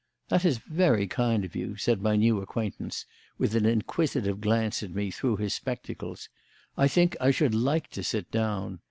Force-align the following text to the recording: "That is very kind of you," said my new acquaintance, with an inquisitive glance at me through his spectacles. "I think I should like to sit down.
"That 0.29 0.45
is 0.45 0.57
very 0.57 1.05
kind 1.05 1.45
of 1.45 1.55
you," 1.55 1.75
said 1.77 2.01
my 2.01 2.15
new 2.15 2.41
acquaintance, 2.41 3.05
with 3.37 3.53
an 3.55 3.67
inquisitive 3.67 4.41
glance 4.41 4.81
at 4.81 4.95
me 4.95 5.11
through 5.11 5.35
his 5.37 5.53
spectacles. 5.53 6.27
"I 6.75 6.87
think 6.87 7.15
I 7.21 7.29
should 7.29 7.53
like 7.53 7.87
to 7.91 8.03
sit 8.03 8.31
down. 8.31 8.79